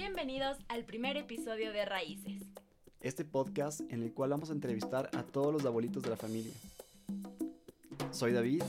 [0.00, 2.42] Bienvenidos al primer episodio de Raíces.
[3.02, 6.54] Este podcast en el cual vamos a entrevistar a todos los abuelitos de la familia.
[8.10, 8.62] Soy David.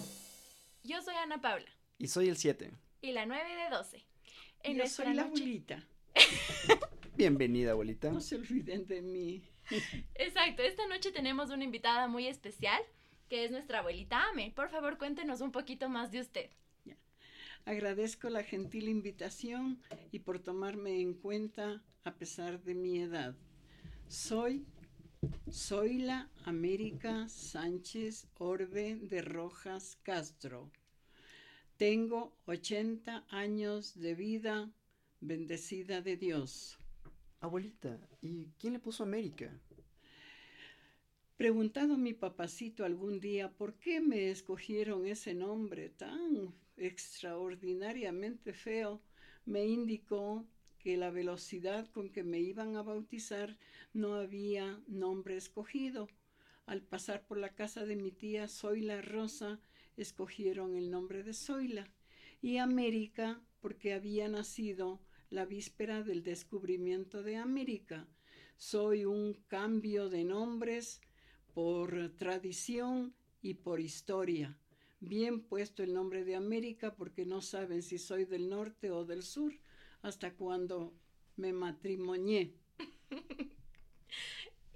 [0.84, 1.72] Yo soy Ana Paula.
[1.98, 2.74] Y soy el 7.
[3.00, 4.06] Y la 9 de 12.
[4.64, 5.88] En Yo soy la abuelita.
[7.16, 8.12] Bienvenida, abuelita.
[8.12, 9.42] No se olviden de mí.
[10.16, 12.82] Exacto, esta noche tenemos una invitada muy especial,
[13.30, 14.52] que es nuestra abuelita Ame.
[14.54, 16.50] Por favor, cuéntenos un poquito más de usted.
[17.66, 19.80] Agradezco la gentil invitación
[20.12, 23.36] y por tomarme en cuenta a pesar de mi edad.
[24.08, 24.66] Soy
[25.52, 30.72] soy la América Sánchez Orbe de Rojas Castro.
[31.78, 34.72] Tengo 80 años de vida
[35.20, 36.80] bendecida de Dios.
[37.40, 39.52] Abuelita, ¿y quién le puso América?
[41.38, 49.02] Preguntado a mi papacito algún día por qué me escogieron ese nombre tan extraordinariamente feo,
[49.46, 50.46] me indicó
[50.80, 53.58] que la velocidad con que me iban a bautizar
[53.94, 56.08] no había nombre escogido.
[56.66, 59.60] Al pasar por la casa de mi tía Zoila Rosa,
[59.96, 61.88] escogieron el nombre de Zoila
[62.42, 68.08] y América porque había nacido la víspera del descubrimiento de América.
[68.58, 71.00] Soy un cambio de nombres
[71.54, 74.58] por tradición y por historia.
[75.02, 79.24] Bien puesto el nombre de América porque no saben si soy del norte o del
[79.24, 79.52] sur
[80.04, 80.94] hasta cuando
[81.38, 82.54] me matrimonié.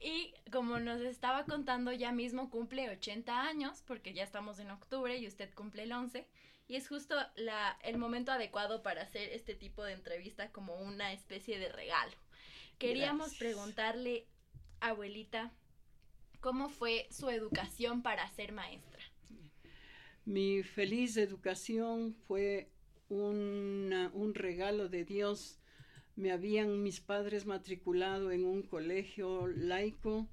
[0.01, 5.15] y como nos estaba contando, ya mismo cumple 80 años, porque ya estamos en octubre
[5.15, 6.27] y usted cumple el 11,
[6.67, 11.13] y es justo la, el momento adecuado para hacer este tipo de entrevista como una
[11.13, 12.15] especie de regalo.
[12.79, 14.25] Queríamos preguntarle,
[14.79, 15.51] abuelita,
[16.41, 18.94] ¿cómo fue su educación para ser maestra?
[20.25, 22.71] Mi feliz educación fue
[23.09, 25.59] un regalo de Dios.
[26.15, 30.27] Me habían mis padres matriculado en un colegio laico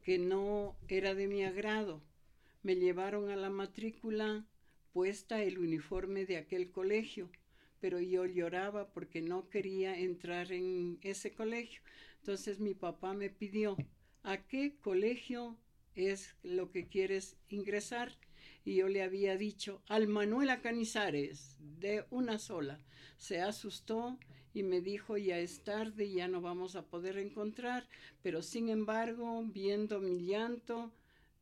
[0.00, 2.02] que no era de mi agrado.
[2.62, 4.46] Me llevaron a la matrícula
[4.94, 7.30] puesta el uniforme de aquel colegio,
[7.80, 11.82] pero yo lloraba porque no quería entrar en ese colegio.
[12.20, 13.76] Entonces mi papá me pidió,
[14.22, 15.58] ¿a qué colegio
[15.94, 18.16] es lo que quieres ingresar?
[18.68, 22.78] Y yo le había dicho al Manuela Canizares de una sola.
[23.16, 24.18] Se asustó
[24.52, 27.88] y me dijo ya es tarde, ya no vamos a poder encontrar,
[28.22, 30.92] pero sin embargo, viendo mi llanto,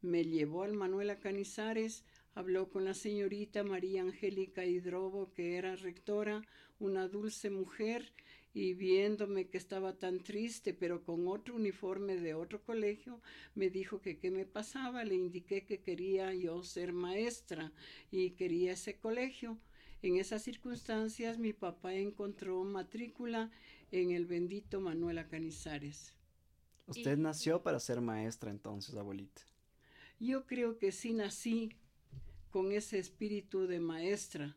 [0.03, 2.05] me llevó al Manuela Canizares,
[2.37, 6.43] habló con la señorita María Angélica Hidrobo, que era rectora,
[6.79, 8.13] una dulce mujer,
[8.57, 13.21] y viéndome que estaba tan triste, pero con otro uniforme de otro colegio,
[13.55, 15.05] me dijo que qué me pasaba.
[15.05, 17.71] Le indiqué que quería yo ser maestra
[18.11, 19.59] y quería ese colegio.
[20.01, 23.51] En esas circunstancias mi papá encontró matrícula
[23.93, 26.15] en el bendito Manuela Canizares.
[26.87, 29.43] ¿Usted nació para ser maestra entonces, abuelita?
[30.19, 31.77] Yo creo que sí nací
[32.49, 34.57] con ese espíritu de maestra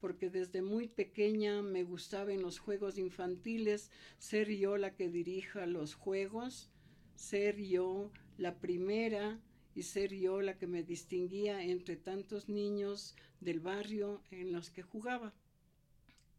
[0.00, 5.66] porque desde muy pequeña me gustaba en los juegos infantiles ser yo la que dirija
[5.66, 6.70] los juegos,
[7.14, 9.40] ser yo la primera
[9.74, 14.82] y ser yo la que me distinguía entre tantos niños del barrio en los que
[14.82, 15.32] jugaba.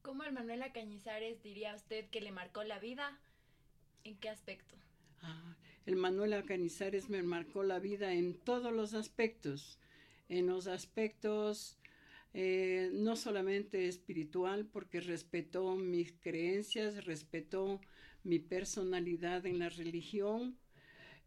[0.02, 3.20] ¿Cómo el Manuela Cañizares diría usted que le marcó la vida?
[4.04, 4.76] ¿En qué aspecto?
[5.22, 5.56] Ah,
[5.86, 9.80] el Manuela Cañizares me marcó la vida en todos los aspectos,
[10.30, 11.79] en los aspectos
[12.34, 17.82] eh, no solamente espiritual, porque respetó mis creencias, respetó
[18.24, 20.58] mi personalidad en la religión,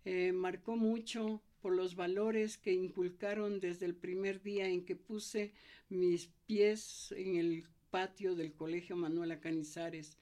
[0.04, 5.52] eh, marcó mucho por los valores que inculcaron desde el primer día en que puse
[5.88, 10.18] mis pies en el patio del Colegio Manuela Canizares.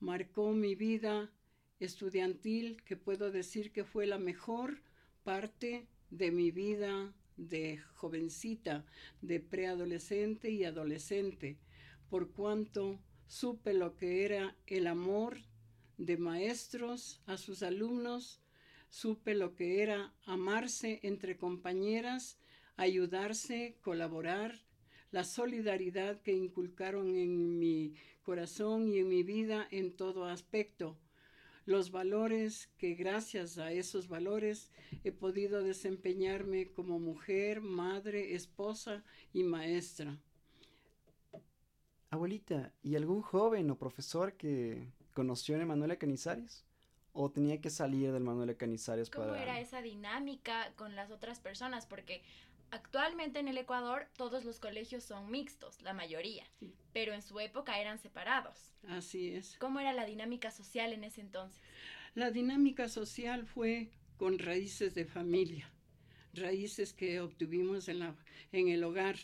[0.00, 1.30] Marcó mi vida
[1.80, 4.82] estudiantil, que puedo decir que fue la mejor
[5.24, 8.84] parte de mi vida de jovencita,
[9.20, 11.58] de preadolescente y adolescente,
[12.08, 15.38] por cuanto supe lo que era el amor
[15.98, 18.40] de maestros a sus alumnos,
[18.90, 22.38] supe lo que era amarse entre compañeras,
[22.76, 24.60] ayudarse, colaborar,
[25.10, 30.98] la solidaridad que inculcaron en mi corazón y en mi vida en todo aspecto
[31.64, 34.70] los valores que gracias a esos valores
[35.04, 40.18] he podido desempeñarme como mujer, madre, esposa y maestra.
[42.10, 46.64] Abuelita, ¿y algún joven o profesor que conoció en Manuela Canizares?
[47.14, 49.32] ¿O tenía que salir del Manuela Canizares para...?
[49.32, 51.86] ¿Cómo era esa dinámica con las otras personas?
[51.86, 52.22] Porque
[52.72, 56.44] actualmente en el Ecuador todos los colegios son mixtos, la mayoría.
[56.92, 58.70] pero en su época eran separados.
[58.88, 59.56] Así es.
[59.58, 61.62] ¿Cómo era la dinámica social en ese entonces?
[62.14, 65.70] La dinámica social fue con raíces de familia,
[66.34, 68.14] raíces que obtuvimos en, la,
[68.52, 69.16] en el hogar.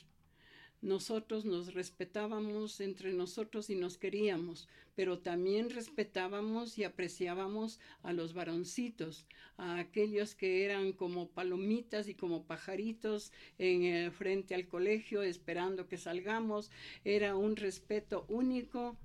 [0.80, 8.32] Nosotros nos respetábamos entre nosotros y nos queríamos, pero también respetábamos y apreciábamos a los
[8.32, 9.26] varoncitos,
[9.56, 15.88] a aquellos que eran como palomitas y como pajaritos en el frente al colegio esperando
[15.88, 16.70] que salgamos.
[17.04, 18.96] Era un respeto único,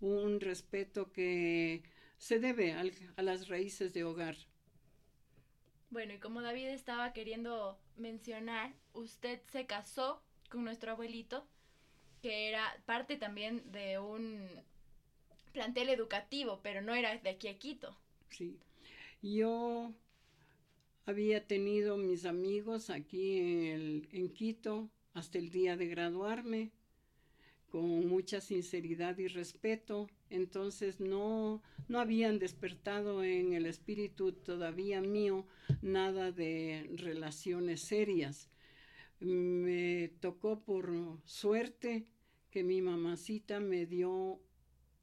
[0.00, 1.84] un respeto que
[2.18, 4.36] se debe a las raíces de hogar.
[5.90, 11.46] Bueno, y como David estaba queriendo mencionar, usted se casó con nuestro abuelito,
[12.20, 14.46] que era parte también de un
[15.52, 17.96] plantel educativo, pero no era de aquí a Quito.
[18.30, 18.58] Sí.
[19.22, 19.92] Yo
[21.06, 26.70] había tenido mis amigos aquí en, el, en Quito hasta el día de graduarme
[27.70, 30.08] con mucha sinceridad y respeto.
[30.28, 35.46] Entonces no, no habían despertado en el espíritu todavía mío
[35.80, 38.50] nada de relaciones serias.
[39.20, 40.90] Me tocó por
[41.24, 42.06] suerte
[42.50, 44.40] que mi mamacita me dio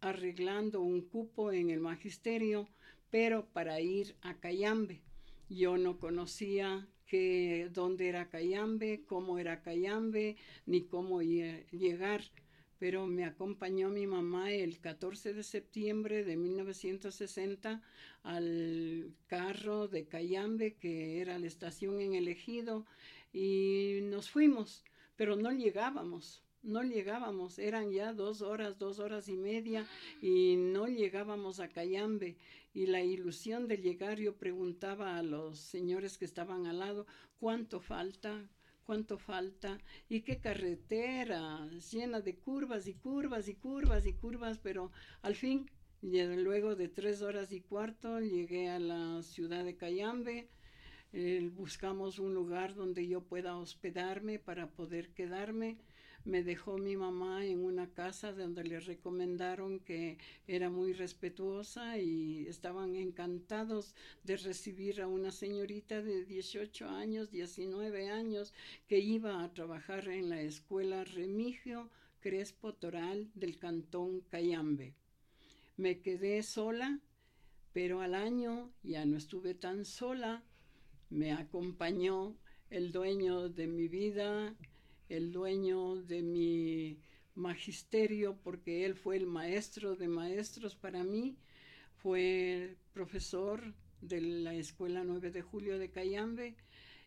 [0.02, 2.68] arreglando un cupo en el magisterio,
[3.10, 5.02] pero para ir a Cayambe.
[5.50, 10.36] Yo no conocía que dónde era Cayambe, cómo era Cayambe,
[10.66, 12.22] ni cómo llegar
[12.80, 17.82] pero me acompañó mi mamá el 14 de septiembre de 1960
[18.24, 22.86] al carro de Cayambe, que era la estación en el ejido,
[23.32, 24.84] y nos fuimos,
[25.16, 26.44] pero no llegábamos.
[26.64, 29.86] No llegábamos, eran ya dos horas, dos horas y media
[30.22, 32.36] y no llegábamos a Cayambe.
[32.74, 37.06] Y la ilusión de llegar, yo preguntaba a los señores que estaban al lado,
[37.40, 38.50] ¿cuánto falta?
[38.88, 39.78] cuánto falta
[40.08, 44.92] y qué carretera llena de curvas y curvas y curvas y curvas, pero
[45.22, 45.70] al fin,
[46.02, 50.48] luego de tres horas y cuarto, llegué a la ciudad de Cayambe.
[51.14, 55.78] Eh, buscamos un lugar donde yo pueda hospedarme para poder quedarme
[56.28, 62.46] me dejó mi mamá en una casa donde le recomendaron que era muy respetuosa y
[62.48, 63.96] estaban encantados
[64.26, 68.54] de recibir a una señorita de 18 años, 19 años,
[68.88, 71.90] que iba a trabajar en la escuela Remigio
[72.20, 74.96] Crespo Toral del cantón Cayambe.
[75.78, 77.00] Me quedé sola,
[77.72, 80.44] pero al año ya no estuve tan sola.
[81.10, 82.36] Me acompañó
[82.70, 84.56] el dueño de mi vida,
[85.10, 87.00] el dueño de mi
[87.36, 91.38] magisterio, porque él fue el maestro de maestros para mí,
[91.96, 96.56] fue profesor de la Escuela 9 de Julio de Cayambe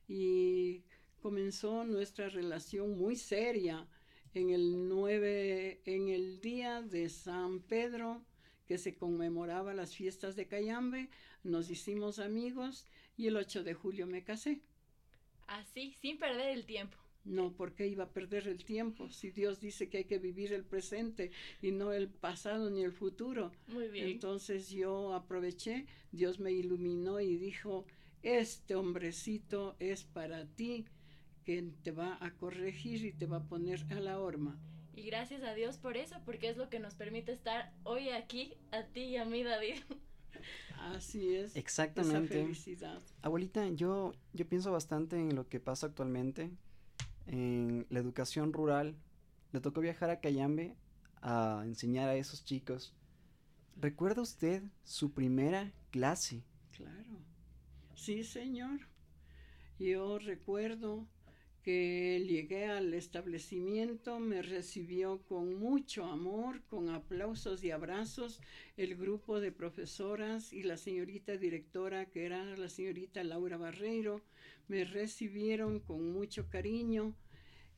[0.09, 0.83] y
[1.21, 3.87] comenzó nuestra relación muy seria
[4.35, 8.25] en el 9, en el día de San Pedro,
[8.67, 11.11] que se conmemoraba las fiestas de Cayambe,
[11.43, 12.87] nos hicimos amigos
[13.21, 14.63] y el 8 de julio me casé.
[15.47, 16.97] Así, sin perder el tiempo.
[17.25, 19.11] No, porque iba a perder el tiempo?
[19.11, 21.31] Si Dios dice que hay que vivir el presente
[21.61, 23.53] y no el pasado ni el futuro.
[23.67, 24.09] Muy bien.
[24.09, 27.85] Entonces yo aproveché, Dios me iluminó y dijo,
[28.23, 30.87] este hombrecito es para ti,
[31.45, 34.59] que te va a corregir y te va a poner a la horma.
[34.95, 38.55] Y gracias a Dios por eso, porque es lo que nos permite estar hoy aquí,
[38.71, 39.77] a ti y a mí, David.
[40.81, 41.55] Así es.
[41.57, 42.35] Exactamente.
[42.35, 43.03] Esa felicidad.
[43.23, 46.51] Abuelita, yo, yo pienso bastante en lo que pasa actualmente
[47.27, 48.97] en la educación rural,
[49.53, 50.75] le tocó viajar a Cayambe
[51.23, 52.95] a enseñar a esos chicos.
[53.77, 56.43] ¿Recuerda usted su primera clase?
[56.77, 57.21] Claro.
[57.95, 58.81] Sí, señor.
[59.79, 61.07] Yo recuerdo
[61.63, 68.41] que llegué al establecimiento, me recibió con mucho amor, con aplausos y abrazos
[68.77, 74.23] el grupo de profesoras y la señorita directora, que era la señorita Laura Barreiro,
[74.69, 77.15] me recibieron con mucho cariño.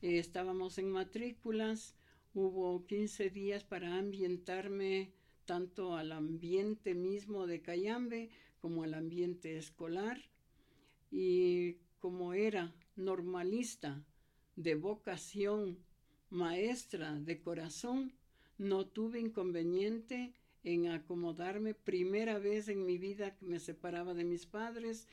[0.01, 1.95] Eh, estábamos en matrículas,
[2.33, 5.11] hubo 15 días para ambientarme
[5.45, 10.21] tanto al ambiente mismo de Cayambe como al ambiente escolar.
[11.11, 14.03] Y como era normalista,
[14.55, 15.79] de vocación,
[16.29, 18.13] maestra de corazón,
[18.57, 20.33] no tuve inconveniente
[20.63, 21.73] en acomodarme.
[21.73, 25.07] Primera vez en mi vida que me separaba de mis padres,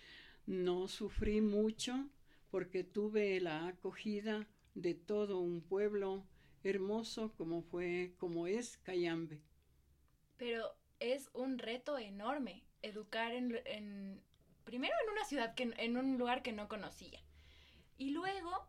[0.47, 2.09] no sufrí mucho
[2.51, 6.25] porque tuve la acogida de todo un pueblo
[6.65, 9.41] hermoso como fue, como es Cayambe.
[10.37, 14.23] Pero es un reto enorme educar en,
[14.65, 17.21] primero en una ciudad que en un lugar que no conocía
[18.01, 18.67] y luego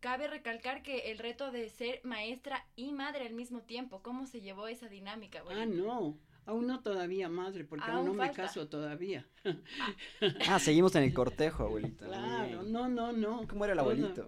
[0.00, 4.40] cabe recalcar que el reto de ser maestra y madre al mismo tiempo, ¿cómo se
[4.40, 5.44] llevó esa dinámica?
[5.50, 9.26] Ah, no, aún no todavía madre, porque aún, no me caso todavía.
[10.48, 12.06] ah, seguimos en el cortejo, abuelita.
[12.06, 13.46] Claro, no, no, no.
[13.46, 14.26] ¿Cómo era el abuelito?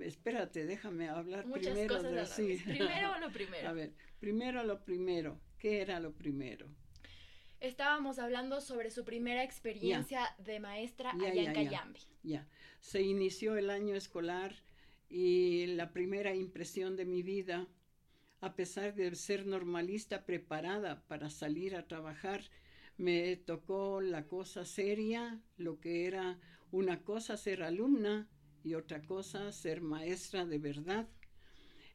[0.00, 2.60] espérate, déjame hablar primero de así.
[2.64, 3.68] Primero lo primero.
[3.68, 5.38] A ver, primero lo primero.
[5.58, 6.66] ¿Qué era lo primero?
[7.60, 12.00] Estábamos hablando sobre su primera experiencia de maestra allá en Cayambe.
[12.22, 12.46] Ya,
[12.80, 14.54] se inició el año escolar
[15.08, 17.66] y la primera impresión de mi vida,
[18.40, 22.42] a pesar de ser normalista preparada para salir a trabajar,
[22.96, 26.38] me tocó la cosa seria, lo que era
[26.70, 28.28] una cosa ser alumna
[28.64, 31.08] y otra cosa ser maestra de verdad.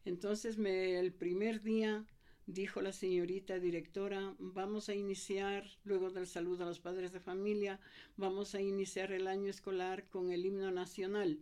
[0.06, 2.06] Entonces me, el primer día
[2.46, 7.80] dijo la señorita directora, vamos a iniciar, luego del saludo a los padres de familia,
[8.18, 11.40] vamos a iniciar el año escolar con el himno nacional.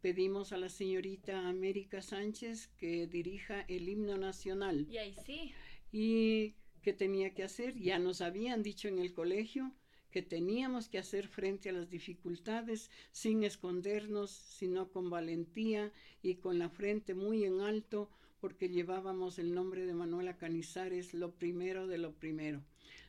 [0.00, 4.86] Pedimos a la señorita América Sánchez que dirija el himno nacional.
[4.88, 5.52] Y ahí sí.
[5.92, 7.76] ¿Y qué tenía que hacer?
[7.76, 9.74] Ya nos habían dicho en el colegio
[10.10, 15.92] que teníamos que hacer frente a las dificultades sin escondernos, sino con valentía
[16.22, 21.32] y con la frente muy en alto, porque llevábamos el nombre de Manuela Canizares, lo
[21.32, 22.62] primero de lo primero.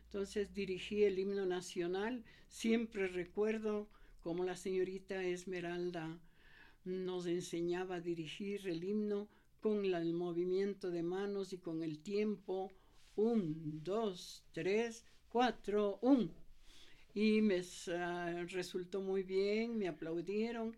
[0.06, 3.88] Entonces dirigí el himno nacional, siempre recuerdo
[4.22, 6.20] cómo la señorita Esmeralda
[6.84, 9.30] nos enseñaba a dirigir el himno
[9.62, 12.72] con el movimiento de manos y con el tiempo.
[13.16, 16.32] Un, dos, tres, cuatro, un.
[17.14, 20.76] Y me ah, resultó muy bien, me aplaudieron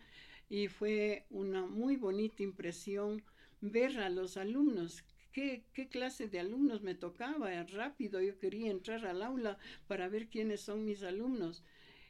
[0.50, 3.24] y fue una muy bonita impresión
[3.64, 5.04] ver a los alumnos.
[5.32, 7.64] ¿Qué, ¿Qué, clase de alumnos me tocaba?
[7.64, 11.64] Rápido, yo quería entrar al aula para ver quiénes son mis alumnos.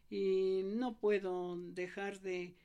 [0.10, 2.56] Y no puedo dejar de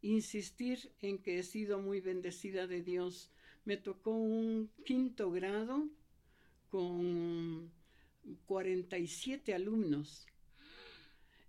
[0.00, 3.30] insistir en que he sido muy bendecida de Dios.
[3.64, 5.88] Me tocó un quinto grado
[6.70, 7.72] con
[8.46, 10.26] 47 alumnos.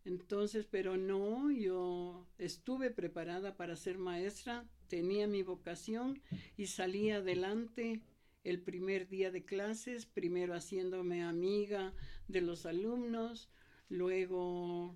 [0.08, 6.22] Entonces, pero no, yo estuve preparada para ser maestra, tenía mi vocación
[6.56, 8.00] y salí adelante
[8.46, 11.94] el primer día de clases, primero haciéndome amiga
[12.30, 13.50] de los alumnos,
[13.90, 14.96] luego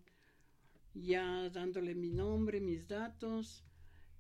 [0.94, 3.66] ya dándole mi nombre, mis datos,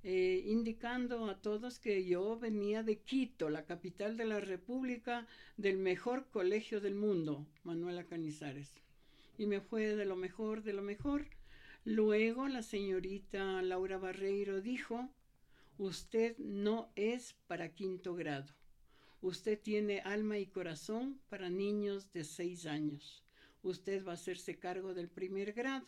[0.03, 5.77] eh, indicando a todos que yo venía de Quito, la capital de la República, del
[5.77, 8.80] mejor colegio del mundo, Manuela Canizares.
[9.41, 11.25] Y me fue de lo mejor, de lo mejor.
[11.83, 15.09] Luego la señorita Laura Barreiro dijo,
[15.79, 18.53] usted no es para quinto grado.
[19.19, 23.23] Usted tiene alma y corazón para niños de seis años.
[23.63, 25.87] Usted va a hacerse cargo del primer grado.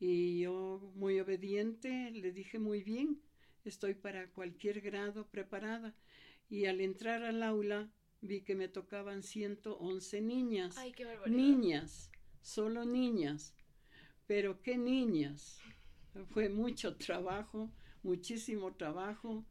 [0.00, 3.22] Y yo, muy obediente, le dije muy bien,
[3.64, 5.94] estoy para cualquier grado preparada.
[6.50, 7.92] Y al entrar al aula
[8.22, 10.76] vi que me tocaban 111 niñas.
[10.78, 12.10] Ay, qué niñas,
[12.46, 13.54] solo niñas.
[14.26, 15.58] Pero qué niñas.
[16.30, 17.70] Fue mucho trabajo,
[18.02, 19.44] muchísimo trabajo.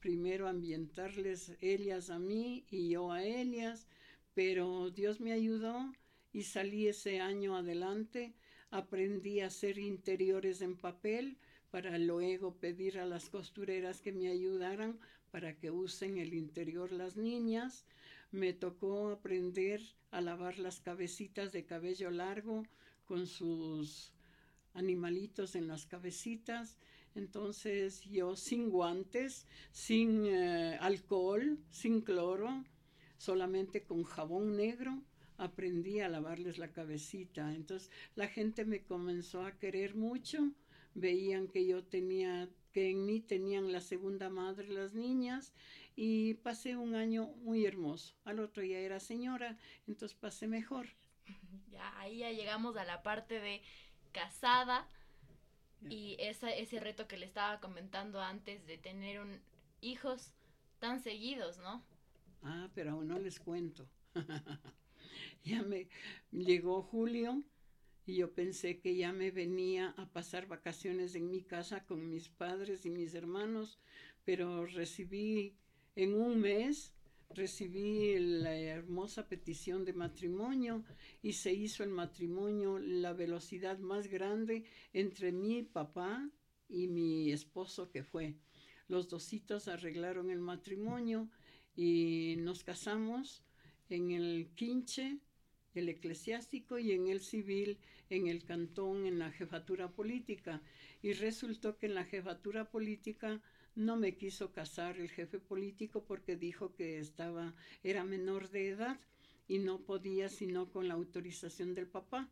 [0.00, 3.86] Primero ambientarles ellas a mí y yo a ellas,
[4.34, 5.92] pero Dios me ayudó
[6.32, 8.34] y salí ese año adelante
[8.72, 11.36] Aprendí a hacer interiores en papel
[11.70, 14.98] para luego pedir a las costureras que me ayudaran
[15.30, 17.84] para que usen el interior las niñas.
[18.30, 22.64] Me tocó aprender a lavar las cabecitas de cabello largo
[23.06, 24.12] con sus
[24.74, 26.78] animalitos en las cabecitas.
[27.14, 32.64] Entonces yo sin guantes, sin eh, alcohol, sin cloro,
[33.18, 35.02] solamente con jabón negro,
[35.38, 37.54] aprendí a lavarles la cabecita.
[37.54, 40.52] Entonces la gente me comenzó a querer mucho,
[40.94, 45.52] veían que yo tenía, que en mí tenían la segunda madre las niñas
[45.96, 48.14] y pasé un año muy hermoso.
[48.24, 50.88] Al otro ya era señora, entonces pasé mejor.
[51.70, 53.62] Ya, ahí ya llegamos a la parte de
[54.12, 54.86] casada
[55.88, 59.40] y esa, ese reto que le estaba comentando antes de tener un,
[59.80, 60.34] hijos
[60.78, 61.82] tan seguidos, ¿no?
[62.42, 63.88] Ah, pero aún no les cuento.
[65.44, 65.88] ya me
[66.30, 67.42] llegó julio
[68.04, 72.28] y yo pensé que ya me venía a pasar vacaciones en mi casa con mis
[72.28, 73.78] padres y mis hermanos,
[74.24, 75.56] pero recibí
[75.96, 76.92] en un mes
[77.30, 80.84] recibí la hermosa petición de matrimonio
[81.22, 86.28] y se hizo el matrimonio la velocidad más grande entre mi papá
[86.68, 88.34] y mi esposo que fue.
[88.88, 91.30] Los dositos arreglaron el matrimonio
[91.74, 93.42] y nos casamos
[93.88, 95.18] en el quinche
[95.74, 97.78] el eclesiástico y en el civil,
[98.10, 100.62] en el cantón, en la jefatura política.
[101.02, 103.40] Y resultó que en la jefatura política
[103.74, 109.00] No me quiso casar el jefe político porque dijo que estaba, era menor de edad
[109.48, 112.28] y no podía sino con la autorización del papá.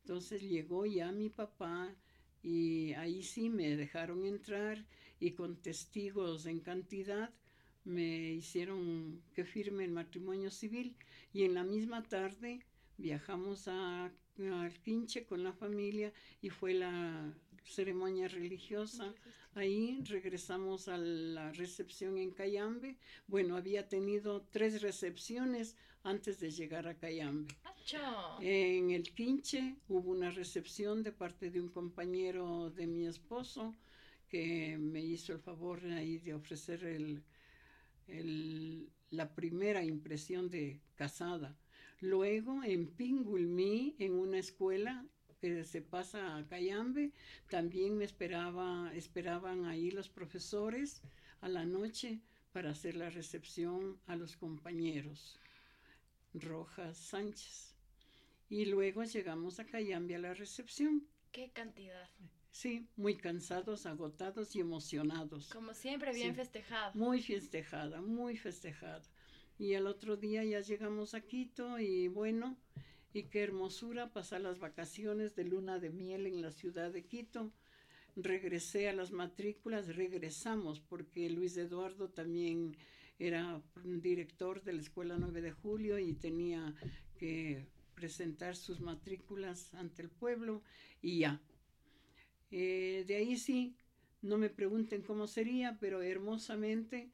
[0.00, 1.94] Entonces llegó ya mi papá
[2.42, 4.86] y ahí sí me dejaron entrar
[5.18, 7.30] y con testigos en cantidad
[7.84, 10.96] me hicieron que firme el matrimonio civil
[11.32, 12.60] y en la misma tarde
[12.96, 14.06] viajamos a,
[14.38, 19.14] al Quinche con la familia y fue la ceremonia religiosa.
[19.54, 22.96] Ahí regresamos a la recepción en Cayambe.
[23.26, 27.54] Bueno, había tenido tres recepciones antes de llegar a Cayambe.
[28.40, 33.74] En el Quinche hubo una recepción de parte de un compañero de mi esposo
[34.28, 37.22] que me hizo el favor ahí de ofrecer el,
[39.10, 41.58] la primera impresión de casada.
[42.00, 45.04] Luego en Pingulmi, en una escuela
[45.40, 47.12] que se pasa a Cayambe,
[47.48, 51.02] también me esperaba, esperaban ahí los profesores
[51.40, 52.20] a la noche
[52.52, 55.38] para hacer la recepción a los compañeros.
[56.34, 57.74] Rojas Sánchez.
[58.48, 61.06] Y luego llegamos a Cayambe a la recepción.
[61.32, 62.08] ¿Qué cantidad?
[62.50, 65.50] Sí, muy cansados, agotados y emocionados.
[65.50, 66.92] Como siempre, bien festejado.
[66.94, 69.02] Muy festejada, muy festejada.
[69.58, 72.56] Y el otro día ya llegamos a Quito y bueno,
[73.12, 77.52] y qué hermosura pasar las vacaciones de luna de miel en la ciudad de Quito.
[78.16, 82.76] Regresé a las matrículas, regresamos porque Luis Eduardo también
[83.18, 86.74] era director de la Escuela 9 de Julio y tenía
[87.18, 90.62] que presentar sus matrículas ante el pueblo
[91.02, 91.40] y ya,
[92.50, 93.76] eh, de ahí sí,
[94.22, 97.10] no me pregunten cómo sería, pero hermosamente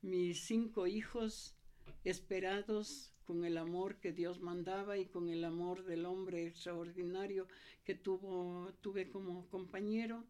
[0.00, 1.56] mis cinco hijos
[2.04, 7.46] esperados con el amor que Dios mandaba y con el amor del hombre extraordinario
[7.84, 10.24] que tuvo, tuve como compañero.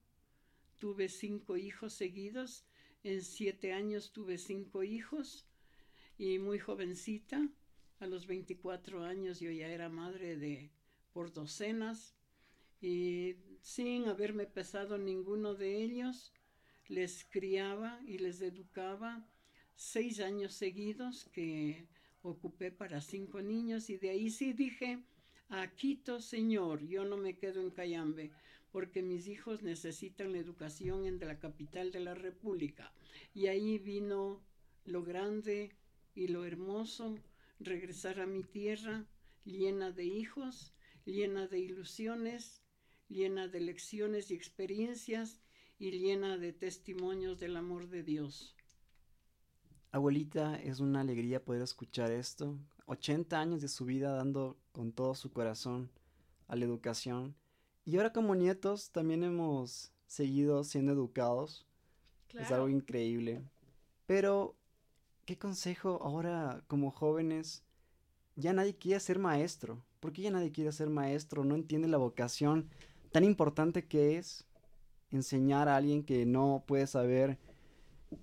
[0.81, 2.65] Tuve cinco hijos seguidos.
[3.05, 5.47] En siete años tuve cinco hijos
[6.19, 7.49] y muy jovencita.
[8.01, 10.73] A los 24 años yo ya era madre de
[11.13, 12.17] por docenas
[12.81, 16.33] y sin haberme pesado ninguno de ellos,
[16.89, 19.25] les criaba y les educaba
[19.77, 21.87] seis años seguidos que
[22.23, 25.03] ocupé para cinco niños y de ahí sí dije,
[25.49, 28.31] a Quito, Señor, yo no me quedo en Cayambe
[28.71, 32.93] porque mis hijos necesitan la educación en la capital de la República.
[33.35, 34.43] Y ahí vino
[34.85, 35.73] lo grande
[36.15, 37.17] y lo hermoso,
[37.61, 39.07] regresar a mi tierra
[39.45, 42.63] llena de hijos, llena de ilusiones,
[43.09, 45.41] llena de lecciones y experiencias
[45.79, 48.58] y llena de testimonios del amor de Dios.
[49.91, 52.59] Abuelita, es una alegría poder escuchar esto.
[52.87, 55.91] 80 años de su vida dando con todo su corazón
[56.47, 57.35] a la educación.
[57.87, 61.67] Y ahora como nietos también hemos seguido siendo educados.
[62.35, 63.43] Es algo increíble.
[64.05, 64.55] Pero,
[65.25, 67.65] ¿qué consejo ahora como jóvenes?
[68.37, 69.83] Ya nadie quiere ser maestro.
[70.01, 71.45] ¿Por qué ya nadie quiere ser maestro?
[71.45, 72.69] No entiende la vocación
[73.11, 74.45] tan importante que es
[75.11, 77.39] enseñar a alguien que no puede saber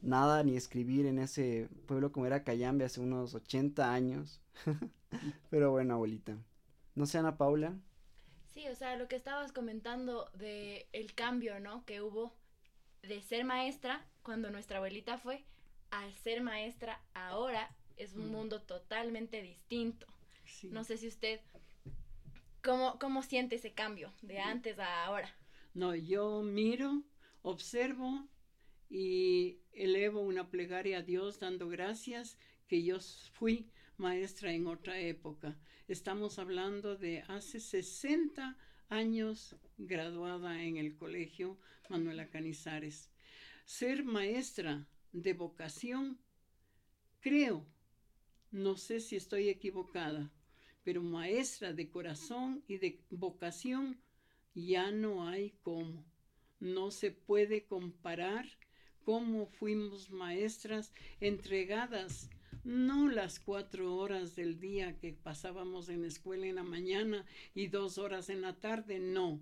[0.01, 4.41] nada ni escribir en ese pueblo como era Cayambe hace unos 80 años.
[5.49, 6.37] Pero bueno, abuelita.
[6.95, 7.73] ¿No sé, Ana Paula?
[8.53, 11.85] Sí, o sea, lo que estabas comentando de el cambio, ¿no?
[11.85, 12.33] Que hubo
[13.03, 15.43] de ser maestra cuando nuestra abuelita fue
[15.91, 20.07] a ser maestra ahora es un mundo totalmente distinto.
[20.71, 21.39] No sé si usted
[22.65, 25.29] ¿Cómo, ¿Cómo siente ese cambio de antes a ahora?
[25.75, 27.03] No, yo miro,
[27.43, 28.27] observo
[28.89, 32.99] y elevo una plegaria a Dios dando gracias que yo
[33.33, 35.57] fui maestra en otra época.
[35.87, 38.57] Estamos hablando de hace 60
[38.89, 41.57] años graduada en el colegio
[41.89, 43.11] Manuela Canizares.
[43.65, 46.19] Ser maestra de vocación,
[47.19, 47.65] creo,
[48.51, 50.31] no sé si estoy equivocada,
[50.83, 53.99] pero maestra de corazón y de vocación,
[54.53, 56.05] ya no hay cómo.
[56.59, 58.45] No se puede comparar
[59.05, 60.91] cómo fuimos maestras
[61.21, 62.27] entregadas,
[62.63, 67.67] no las cuatro horas del día que pasábamos en la escuela en la mañana y
[67.67, 69.39] dos horas en la tarde, no.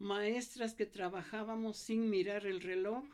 [0.00, 3.04] Maestras que trabajábamos sin mirar el reloj,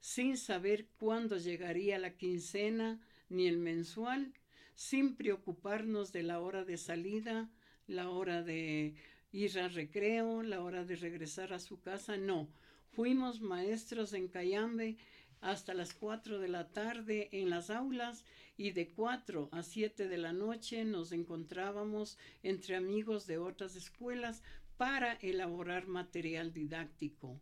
[0.00, 3.00] sin saber cuándo llegaría la quincena
[3.30, 4.34] ni el mensual,
[4.74, 7.50] sin preocuparnos de la hora de salida,
[7.86, 8.94] la hora de
[9.32, 12.48] ir al recreo, la hora de regresar a su casa, no.
[12.92, 14.96] Fuimos maestros en Cayambe
[15.40, 18.24] hasta las cuatro de la tarde en las aulas
[18.56, 24.42] y de cuatro a siete de la noche nos encontrábamos entre amigos de otras escuelas
[24.76, 27.40] para elaborar material didáctico,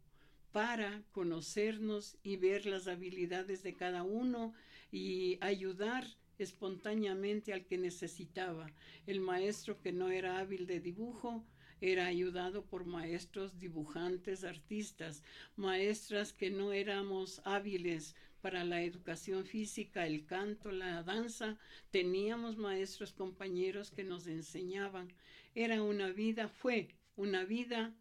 [0.53, 4.55] para conocernos y ver las habilidades de cada uno
[4.91, 6.07] y ayudar
[6.39, 8.71] espontáneamente al que necesitaba.
[9.07, 11.45] El maestro que no era hábil de dibujo
[11.81, 15.23] era ayudado por maestros dibujantes, artistas,
[15.57, 21.57] maestras que no éramos hábiles para la educación física, el canto, la danza,
[21.91, 25.13] teníamos maestros compañeros que nos enseñaban.
[25.55, 27.95] Era una vida, fue una vida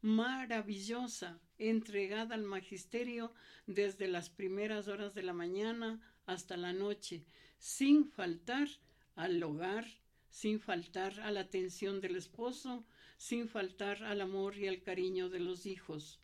[0.00, 3.32] maravillosa, entregada al magisterio
[3.66, 7.24] desde las primeras horas de la mañana hasta la noche,
[7.58, 8.68] sin faltar
[9.14, 9.86] al hogar,
[10.32, 12.86] sin faltar a la atención del esposo,
[13.18, 16.20] sin faltar al amor y al cariño de los hijos.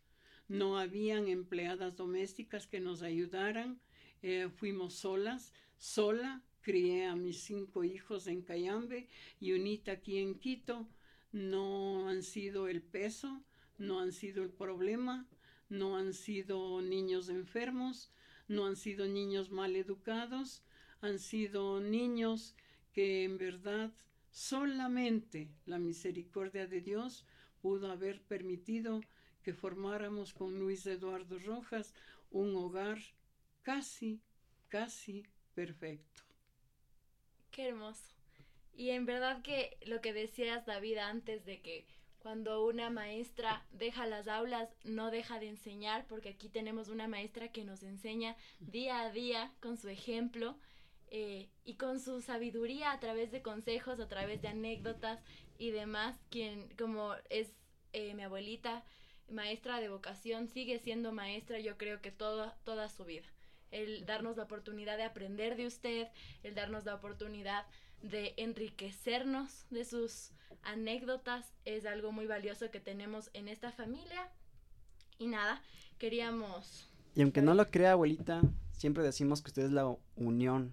[0.48, 3.80] No habían empleadas domésticas que nos ayudaran,
[4.22, 9.08] eh, fuimos solas, sola, crié a mis cinco hijos en Cayambe
[9.40, 10.88] y unita aquí en Quito.
[11.30, 13.44] No han sido el peso,
[13.76, 15.28] no han sido el problema,
[15.68, 18.10] no han sido niños enfermos,
[18.48, 20.62] no han sido niños mal educados,
[21.02, 22.56] han sido niños
[22.92, 23.92] que en verdad
[24.30, 27.24] solamente la misericordia de Dios
[27.60, 29.00] pudo haber permitido
[29.42, 31.94] que formáramos con Luis Eduardo Rojas
[32.30, 32.98] un hogar
[33.62, 34.20] casi,
[34.68, 35.24] casi
[35.54, 36.22] perfecto.
[37.50, 38.14] Qué hermoso.
[38.74, 41.86] Y en verdad que lo que decías, David, antes de que
[42.18, 47.48] cuando una maestra deja las aulas, no deja de enseñar, porque aquí tenemos una maestra
[47.48, 50.58] que nos enseña día a día con su ejemplo
[51.10, 55.20] eh, y con su sabiduría a través de consejos, a través de anécdotas
[55.58, 57.52] y demás, quien como es
[57.92, 58.84] eh, mi abuelita,
[59.30, 63.26] maestra de vocación, sigue siendo maestra yo creo que toda, toda su vida.
[63.70, 66.08] El darnos la oportunidad de aprender de usted,
[66.42, 67.66] el darnos la oportunidad
[68.02, 70.30] de enriquecernos de sus
[70.62, 74.30] anécdotas es algo muy valioso que tenemos en esta familia.
[75.18, 75.62] Y nada,
[75.98, 76.90] queríamos...
[77.14, 78.42] Y aunque no lo crea, abuelita,
[78.72, 80.72] siempre decimos que usted es la unión,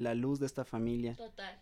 [0.00, 1.14] la luz de esta familia.
[1.14, 1.60] Total.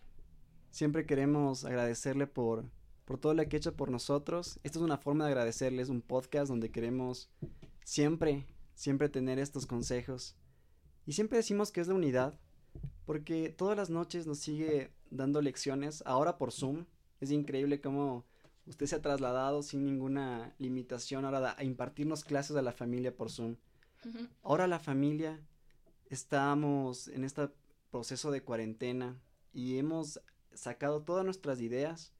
[0.71, 2.71] Siempre queremos agradecerle por,
[3.03, 4.59] por todo lo que ha hecho por nosotros.
[4.63, 7.29] Esta es una forma de agradecerle, es un podcast donde queremos
[7.83, 10.37] siempre, siempre tener estos consejos.
[11.05, 12.39] Y siempre decimos que es la unidad,
[13.05, 16.85] porque todas las noches nos sigue dando lecciones, ahora por Zoom.
[17.19, 18.25] Es increíble cómo
[18.65, 23.29] usted se ha trasladado sin ninguna limitación ahora a impartirnos clases a la familia por
[23.29, 23.57] Zoom.
[24.43, 25.41] Ahora la familia
[26.09, 27.49] estamos en este
[27.91, 29.19] proceso de cuarentena
[29.53, 30.21] y hemos
[30.53, 32.13] sacado todas nuestras ideas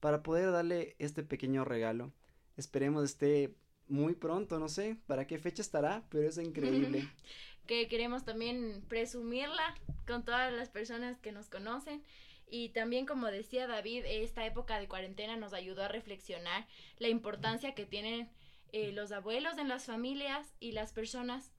[0.00, 2.12] para poder darle este pequeño regalo.
[2.56, 3.54] Esperemos esté
[3.88, 7.08] muy pronto, no sé para qué fecha estará, pero es increíble.
[7.66, 9.74] que queremos también presumirla
[10.06, 12.02] con todas las personas que nos conocen.
[12.48, 16.66] Y también, como decía David, esta época de cuarentena nos ayudó a reflexionar
[16.98, 18.28] la importancia que tienen
[18.72, 21.52] eh, los abuelos en las familias y las personas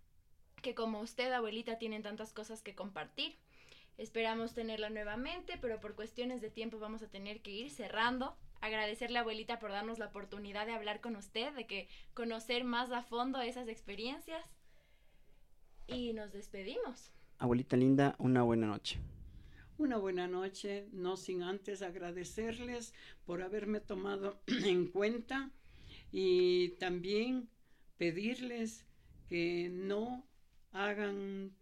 [0.64, 3.38] que como usted, abuelita, tienen tantas cosas que compartir.
[4.00, 8.36] Esperamos tenerla nuevamente, pero por cuestiones de tiempo vamos a tener que ir cerrando.
[8.62, 13.04] Agradecerle, abuelita, por darnos la oportunidad de hablar con usted, de que conocer más a
[13.04, 14.44] fondo esas experiencias
[15.86, 17.12] y nos despedimos.
[17.38, 19.00] Abuelita linda, una buena noche.
[19.78, 22.94] Una buena noche, no sin antes agradecerles
[23.26, 25.52] por haberme tomado en cuenta
[26.12, 27.50] y también
[27.98, 28.88] pedirles
[29.28, 30.26] que no
[30.74, 31.56] hagan,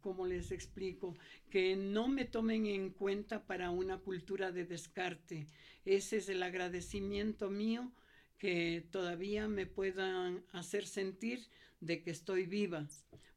[0.00, 1.16] como les explico,
[1.50, 5.46] que no me tomen en cuenta para una cultura de descarte.
[5.84, 7.92] Ese es el agradecimiento mío
[8.38, 11.46] que todavía me puedan hacer sentir
[11.80, 12.88] de que estoy viva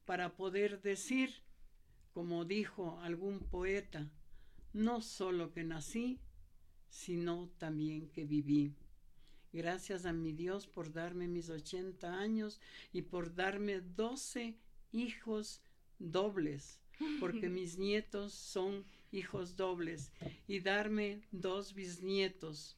[0.06, 1.44] para poder decir,
[2.14, 4.10] como dijo algún poeta,
[4.74, 6.20] no solo que nací,
[6.90, 8.74] sino también que viví.
[9.54, 12.60] Gracias a mi Dios por darme mis 80 años
[12.92, 14.56] y por darme 12
[15.00, 15.62] hijos
[16.00, 16.80] dobles,
[17.20, 20.12] porque mis nietos son hijos dobles,
[20.48, 22.76] y darme dos bisnietos.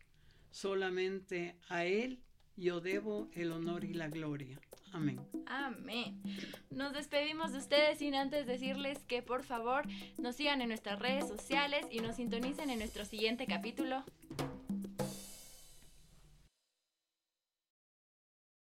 [0.51, 2.23] Solamente a Él
[2.55, 4.59] yo debo el honor y la gloria.
[4.91, 5.19] Amén.
[5.45, 6.21] Amén.
[6.71, 9.83] Nos despedimos de ustedes sin antes decirles que por favor
[10.17, 14.03] nos sigan en nuestras redes sociales y nos sintonicen en nuestro siguiente capítulo.